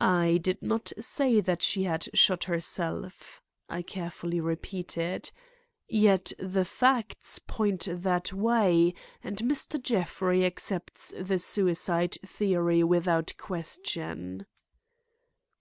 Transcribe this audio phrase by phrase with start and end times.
[0.00, 5.32] "I did not say that she had shot herself," I carefully repeated.
[5.88, 8.94] "Yet the facts point that way
[9.24, 9.82] and Mr.
[9.82, 14.46] Jeffrey accepts the suicide theory without question."